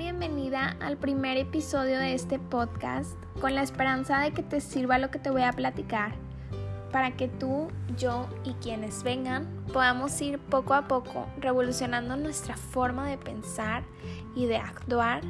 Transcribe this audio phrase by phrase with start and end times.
[0.00, 5.10] bienvenida al primer episodio de este podcast con la esperanza de que te sirva lo
[5.10, 6.14] que te voy a platicar
[6.90, 7.68] para que tú,
[7.98, 13.82] yo y quienes vengan podamos ir poco a poco revolucionando nuestra forma de pensar
[14.34, 15.20] y de actuar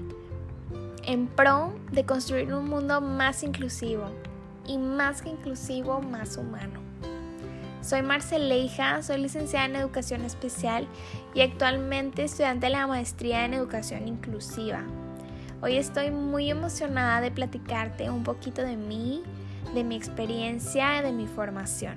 [1.02, 4.05] en pro de construir un mundo más inclusivo
[4.68, 6.90] y más que inclusivo, más humano.
[7.82, 10.86] Soy Marceleija, soy licenciada en Educación Especial
[11.34, 14.84] y actualmente estudiante de la maestría en Educación Inclusiva.
[15.62, 19.22] Hoy estoy muy emocionada de platicarte un poquito de mí,
[19.74, 21.96] de mi experiencia, de mi formación.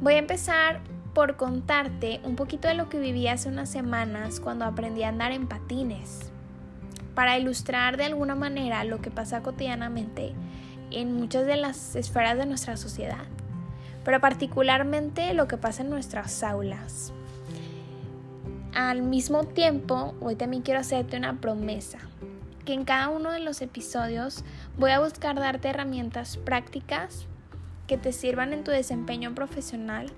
[0.00, 0.80] Voy a empezar
[1.14, 5.30] por contarte un poquito de lo que viví hace unas semanas cuando aprendí a andar
[5.30, 6.32] en patines,
[7.14, 10.34] para ilustrar de alguna manera lo que pasa cotidianamente
[10.90, 13.26] en muchas de las esferas de nuestra sociedad
[14.10, 17.12] pero particularmente lo que pasa en nuestras aulas.
[18.74, 21.98] Al mismo tiempo, hoy también quiero hacerte una promesa,
[22.64, 24.44] que en cada uno de los episodios
[24.76, 27.26] voy a buscar darte herramientas prácticas
[27.86, 30.10] que te sirvan en tu desempeño profesional,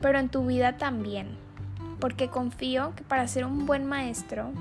[0.00, 1.36] pero en tu vida también,
[1.98, 4.52] porque confío que para ser un buen maestro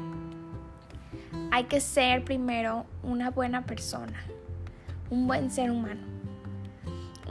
[1.51, 4.23] hay que ser primero una buena persona,
[5.11, 6.10] un buen ser humano.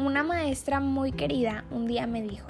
[0.01, 2.49] Una maestra muy querida un día me dijo,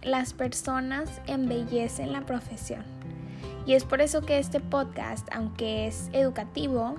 [0.00, 2.84] las personas embellecen la profesión.
[3.66, 6.94] Y es por eso que este podcast, aunque es educativo,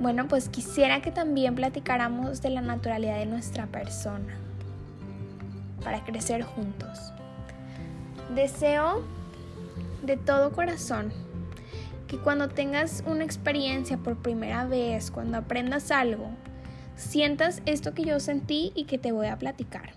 [0.00, 4.34] bueno, pues quisiera que también platicáramos de la naturalidad de nuestra persona
[5.84, 7.12] para crecer juntos.
[8.34, 9.04] Deseo
[10.02, 11.12] de todo corazón
[12.08, 16.28] que cuando tengas una experiencia por primera vez, cuando aprendas algo,
[17.00, 19.90] sientas esto que yo sentí y que te voy a platicar.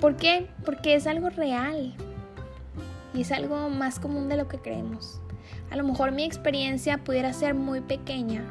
[0.00, 0.48] ¿Por qué?
[0.64, 1.94] Porque es algo real
[3.14, 5.20] y es algo más común de lo que creemos.
[5.70, 8.44] A lo mejor mi experiencia pudiera ser muy pequeña,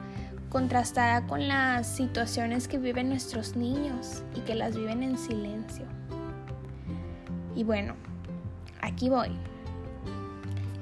[0.50, 5.86] contrastada con las situaciones que viven nuestros niños y que las viven en silencio.
[7.56, 7.96] Y bueno,
[8.82, 9.30] aquí voy.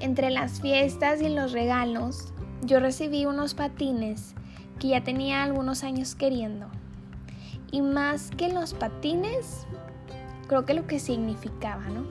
[0.00, 2.32] Entre las fiestas y los regalos,
[2.62, 4.34] yo recibí unos patines
[4.80, 6.66] que ya tenía algunos años queriendo.
[7.70, 9.66] Y más que los patines,
[10.48, 12.04] creo que lo que significaba, ¿no?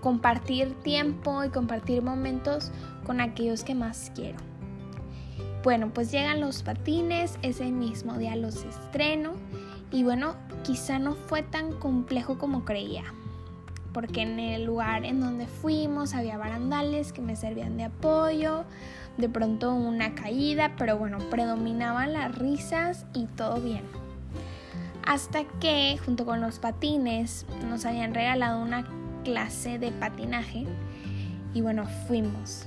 [0.00, 2.72] Compartir tiempo y compartir momentos
[3.06, 4.38] con aquellos que más quiero.
[5.62, 9.34] Bueno, pues llegan los patines, ese mismo día los estreno
[9.92, 10.34] y bueno,
[10.64, 13.04] quizá no fue tan complejo como creía,
[13.92, 18.64] porque en el lugar en donde fuimos había barandales que me servían de apoyo,
[19.16, 23.82] de pronto una caída, pero bueno, predominaban las risas y todo bien.
[25.04, 28.86] Hasta que, junto con los patines, nos habían regalado una
[29.24, 30.66] clase de patinaje
[31.54, 32.66] y bueno, fuimos.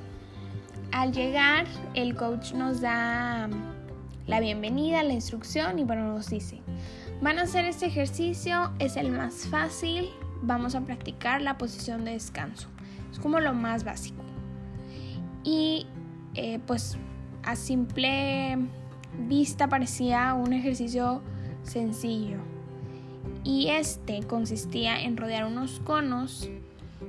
[0.92, 3.50] Al llegar, el coach nos da
[4.28, 6.62] la bienvenida, la instrucción y bueno, nos dice,
[7.22, 10.10] van a hacer este ejercicio, es el más fácil,
[10.44, 12.68] vamos a practicar la posición de descanso.
[13.12, 14.24] Es como lo más básico.
[15.44, 15.88] Y
[16.36, 16.98] eh, pues
[17.44, 18.58] a simple
[19.28, 21.22] vista parecía un ejercicio
[21.64, 22.38] sencillo.
[23.44, 26.50] Y este consistía en rodear unos conos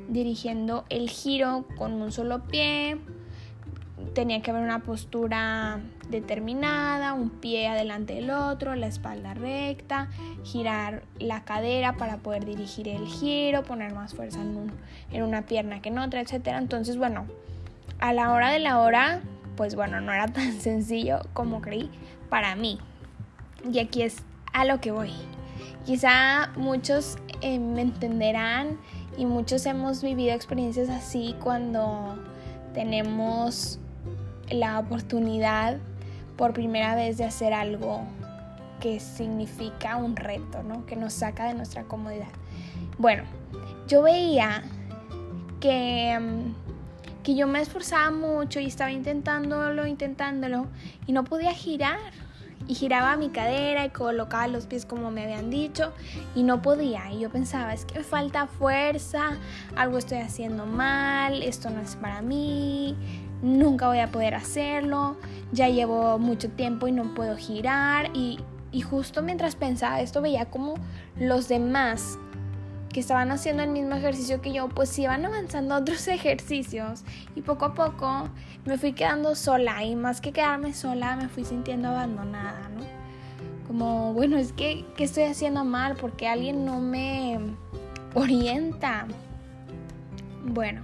[0.08, 2.98] dirigiendo el giro con un solo pie.
[4.14, 5.80] Tenía que haber una postura
[6.10, 10.08] determinada, un pie adelante del otro, la espalda recta,
[10.42, 15.88] girar la cadera para poder dirigir el giro, poner más fuerza en, una pierna que
[15.88, 16.48] en otra, etc.
[16.58, 17.26] Entonces, bueno,
[18.00, 19.20] a la hora de la hora,
[19.56, 21.90] pues bueno, no era tan sencillo como creí
[22.28, 22.78] para mí.
[23.70, 24.22] Y aquí es
[24.52, 25.12] a lo que voy.
[25.84, 28.78] Quizá muchos eh, me entenderán
[29.16, 32.18] y muchos hemos vivido experiencias así cuando
[32.72, 33.78] tenemos
[34.50, 35.78] la oportunidad
[36.36, 38.02] por primera vez de hacer algo
[38.80, 40.84] que significa un reto, ¿no?
[40.86, 42.28] Que nos saca de nuestra comodidad.
[42.98, 43.22] Bueno,
[43.88, 44.62] yo veía
[45.60, 46.64] que mm,
[47.24, 50.66] que yo me esforzaba mucho y estaba intentándolo, intentándolo
[51.06, 51.98] y no podía girar.
[52.66, 55.92] Y giraba mi cadera y colocaba los pies como me habían dicho
[56.34, 57.12] y no podía.
[57.12, 59.36] Y yo pensaba, es que falta fuerza,
[59.76, 62.96] algo estoy haciendo mal, esto no es para mí,
[63.42, 65.16] nunca voy a poder hacerlo,
[65.52, 68.10] ya llevo mucho tiempo y no puedo girar.
[68.14, 68.38] Y,
[68.72, 70.74] y justo mientras pensaba esto veía como
[71.16, 72.18] los demás
[72.94, 77.04] que estaban haciendo el mismo ejercicio que yo, pues iban avanzando otros ejercicios
[77.34, 78.28] y poco a poco
[78.64, 82.84] me fui quedando sola y más que quedarme sola me fui sintiendo abandonada, ¿no?
[83.66, 85.96] Como, bueno, es que, ¿qué estoy haciendo mal?
[85.96, 87.40] Porque alguien no me
[88.14, 89.06] orienta.
[90.44, 90.82] Bueno,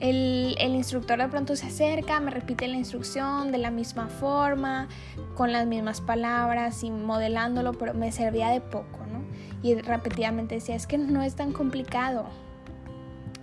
[0.00, 4.88] El, instructor de pronto se acerca, me repite la instrucción de la misma forma,
[5.34, 9.20] con las mismas palabras y modelándolo, pero me servía de poco, ¿no?
[9.62, 12.26] Y repetidamente decía, es que no es tan complicado.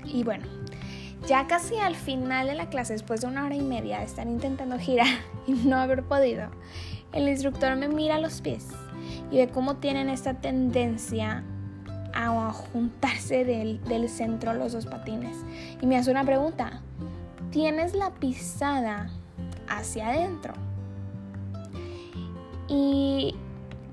[0.03, 0.45] Y bueno,
[1.27, 4.25] ya casi al final de la clase, después de una hora y media de estar
[4.27, 5.07] intentando girar
[5.47, 6.49] y no haber podido,
[7.13, 8.67] el instructor me mira los pies
[9.31, 11.43] y ve cómo tienen esta tendencia
[12.17, 15.37] a juntarse del, del centro los dos patines.
[15.81, 16.81] Y me hace una pregunta,
[17.51, 19.09] ¿tienes la pisada
[19.67, 20.53] hacia adentro?
[22.67, 23.35] Y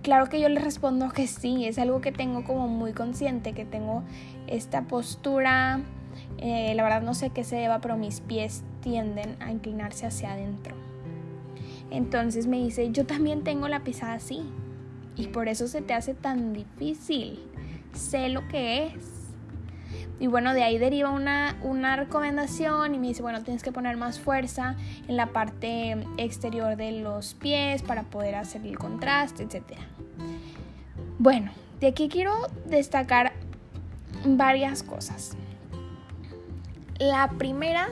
[0.02, 3.64] claro que yo le respondo que sí, es algo que tengo como muy consciente, que
[3.64, 4.02] tengo
[4.46, 5.80] esta postura,
[6.38, 10.32] eh, la verdad no sé qué se deba, pero mis pies tienden a inclinarse hacia
[10.32, 10.74] adentro.
[11.90, 14.42] Entonces me dice, yo también tengo la pisada así.
[15.16, 17.38] Y por eso se te hace tan difícil.
[17.94, 19.14] Sé lo que es.
[20.20, 23.96] Y bueno, de ahí deriva una, una recomendación y me dice, bueno, tienes que poner
[23.96, 24.76] más fuerza
[25.08, 29.78] en la parte exterior de los pies para poder hacer el contraste, etc.
[31.18, 31.50] Bueno,
[31.80, 32.32] de aquí quiero
[32.66, 33.32] destacar
[34.24, 35.36] varias cosas.
[36.98, 37.88] La primera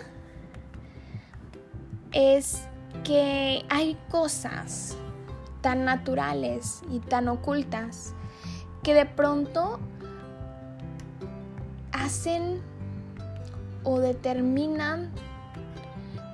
[2.13, 2.69] es
[3.05, 4.97] que hay cosas
[5.61, 8.15] tan naturales y tan ocultas
[8.83, 9.81] que de pronto
[13.85, 15.11] o determinan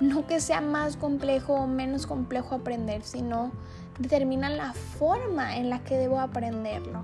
[0.01, 3.51] no que sea más complejo o menos complejo aprender, sino
[3.97, 7.03] determinan la forma en la que debo aprenderlo.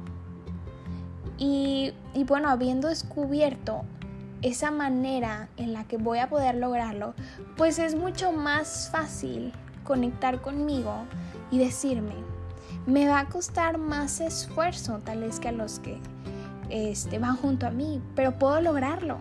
[1.38, 3.83] Y, y bueno, habiendo descubierto
[4.42, 7.13] esa manera en la que voy a poder lograrlo,
[7.57, 9.51] pues es mucho más fácil
[9.83, 10.94] conectar conmigo
[11.51, 12.16] y decirme,
[12.86, 16.00] me va a costar más esfuerzo tal vez que a los que
[16.70, 19.20] este, van junto a mí, pero puedo lograrlo.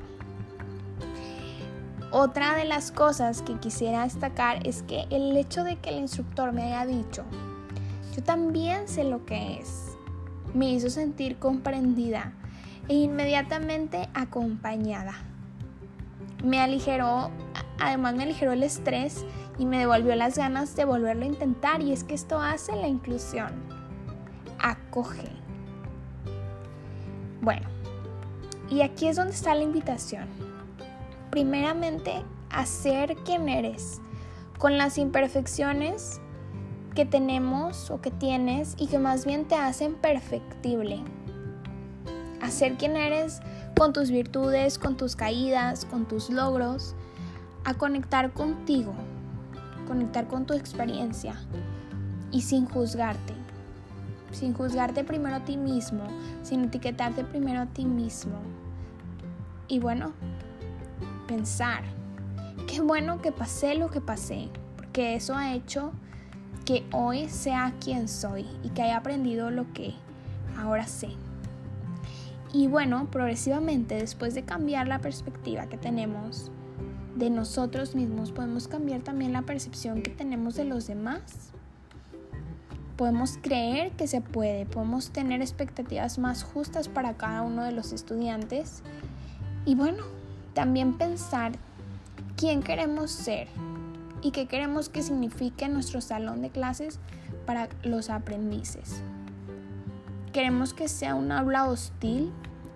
[2.11, 6.52] Otra de las cosas que quisiera destacar es que el hecho de que el instructor
[6.52, 7.25] me haya dicho,
[8.14, 9.96] yo también sé lo que es,
[10.55, 12.32] me hizo sentir comprendida
[12.88, 15.14] e inmediatamente acompañada.
[16.44, 17.31] Me aligeró,
[17.81, 19.25] además me aligeró el estrés
[19.58, 22.87] y me devolvió las ganas de volverlo a intentar y es que esto hace la
[22.87, 23.50] inclusión.
[24.61, 25.44] Acoge.
[27.44, 27.67] Bueno,
[28.70, 30.25] y aquí es donde está la invitación.
[31.31, 34.00] Primeramente, hacer quien eres,
[34.56, 36.23] con las imperfecciones
[36.94, 41.02] que tenemos o que tienes y que más bien te hacen perfectible.
[42.41, 43.41] Hacer quien eres
[43.76, 46.94] con tus virtudes, con tus caídas, con tus logros,
[47.64, 48.94] a conectar contigo,
[49.87, 51.37] conectar con tu experiencia
[52.31, 53.44] y sin juzgarte.
[54.34, 56.02] Sin juzgarte primero a ti mismo,
[56.42, 58.36] sin etiquetarte primero a ti mismo.
[59.69, 60.12] Y bueno,
[61.26, 61.84] pensar,
[62.66, 65.92] qué bueno que pasé lo que pasé, porque eso ha hecho
[66.64, 69.94] que hoy sea quien soy y que haya aprendido lo que
[70.58, 71.10] ahora sé.
[72.52, 76.50] Y bueno, progresivamente, después de cambiar la perspectiva que tenemos
[77.16, 81.53] de nosotros mismos, podemos cambiar también la percepción que tenemos de los demás.
[82.96, 87.93] Podemos creer que se puede, podemos tener expectativas más justas para cada uno de los
[87.93, 88.82] estudiantes.
[89.64, 90.05] Y bueno,
[90.53, 91.53] también pensar
[92.36, 93.48] quién queremos ser
[94.22, 96.98] y qué queremos que signifique nuestro salón de clases
[97.46, 99.03] para los aprendices.
[100.32, 102.32] Queremos que sea un aula hostil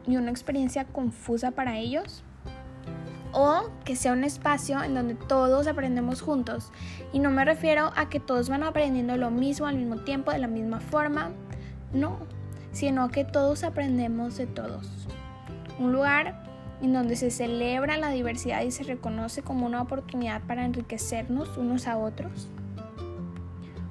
[0.06, 2.22] y una experiencia confusa para ellos
[3.32, 6.70] o que sea un espacio en donde todos aprendemos juntos.
[7.12, 10.38] Y no me refiero a que todos van aprendiendo lo mismo al mismo tiempo, de
[10.38, 11.30] la misma forma,
[11.92, 12.18] no,
[12.72, 15.08] sino que todos aprendemos de todos.
[15.78, 16.44] Un lugar
[16.80, 21.86] en donde se celebra la diversidad y se reconoce como una oportunidad para enriquecernos unos
[21.86, 22.48] a otros.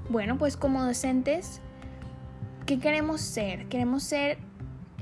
[0.09, 1.61] Bueno, pues como docentes,
[2.65, 3.67] ¿qué queremos ser?
[3.67, 4.37] Queremos ser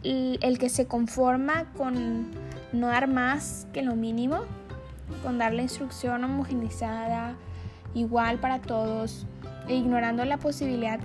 [0.04, 2.32] el que se conforma con
[2.74, 4.42] no dar más que lo mínimo,
[5.24, 7.36] con dar la instrucción homogenizada,
[7.94, 9.26] igual para todos,
[9.68, 11.00] e ignorando la posibilidad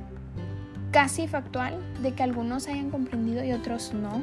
[0.91, 4.23] casi factual de que algunos hayan comprendido y otros no.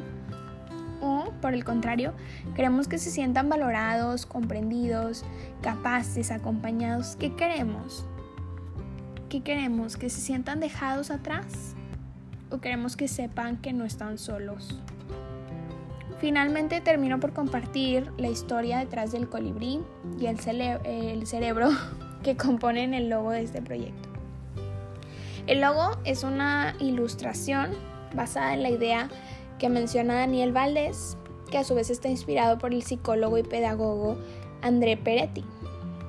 [1.00, 2.12] O, por el contrario,
[2.54, 5.24] queremos que se sientan valorados, comprendidos,
[5.62, 7.16] capaces, acompañados.
[7.16, 8.04] ¿Qué queremos?
[9.28, 9.96] ¿Qué queremos?
[9.96, 11.74] ¿Que se sientan dejados atrás?
[12.50, 14.80] ¿O queremos que sepan que no están solos?
[16.20, 19.80] Finalmente termino por compartir la historia detrás del colibrí
[20.18, 20.38] y el,
[21.26, 21.70] cerebro
[22.22, 24.08] que componen el logo de este proyecto.
[25.46, 27.70] El logo es una ilustración
[28.14, 29.08] basada en la idea
[29.58, 31.16] que menciona Daniel Valdés,
[31.50, 34.18] que a su vez está inspirado por el psicólogo y pedagogo
[34.60, 35.44] André Peretti.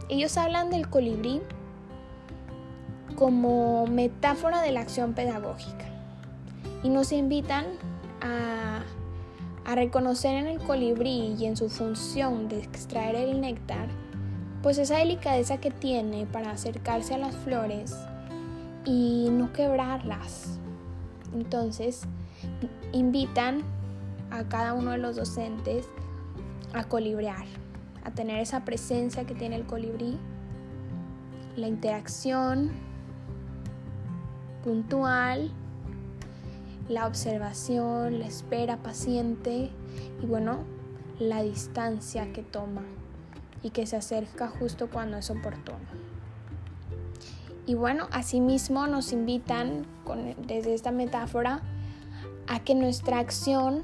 [0.09, 1.39] Ellos hablan del colibrí
[3.15, 5.85] como metáfora de la acción pedagógica
[6.83, 7.65] y nos invitan
[8.21, 8.83] a,
[9.69, 13.87] a, reconocer en el colibrí y en su función de extraer el néctar,
[14.61, 17.95] pues esa delicadeza que tiene para acercarse a las flores
[18.85, 20.59] y no quebrarlas.
[21.33, 22.01] Entonces,
[22.91, 23.61] invitan
[24.31, 25.87] a cada uno de los docentes
[26.73, 27.45] a colibrear,
[28.03, 30.17] a tener esa presencia que tiene el colibrí,
[31.55, 32.71] la interacción
[34.63, 35.51] puntual,
[36.89, 39.69] la observación, la espera paciente
[40.21, 40.65] y bueno,
[41.19, 42.83] la distancia que toma
[43.61, 45.77] y que se acerca justo cuando es oportuno.
[47.67, 49.85] Y bueno, asimismo nos invitan
[50.47, 51.61] desde esta metáfora
[52.47, 53.83] a que nuestra acción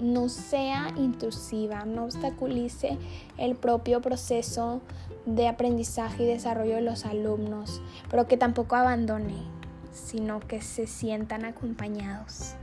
[0.00, 2.98] no sea intrusiva, no obstaculice
[3.38, 4.80] el propio proceso
[5.26, 9.55] de aprendizaje y desarrollo de los alumnos, pero que tampoco abandone,
[9.96, 12.54] sino que se sientan acompañados.